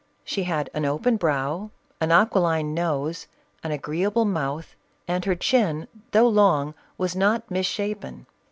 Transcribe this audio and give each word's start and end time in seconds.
She 0.23 0.45
had 0.45 0.71
an 0.73 0.83
open 0.83 1.17
brow, 1.17 1.69
an 1.99 2.11
aquiline 2.11 2.73
nose, 2.73 3.27
an 3.63 3.69
agreeable 3.69 4.25
mouth, 4.25 4.75
and 5.07 5.23
her 5.25 5.35
chin, 5.35 5.87
though 6.09 6.27
long, 6.27 6.73
was 6.97 7.15
not 7.15 7.43
mis 7.51 7.67
shapen. 7.67 8.25